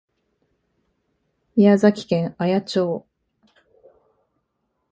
[1.55, 3.05] 宮崎県綾町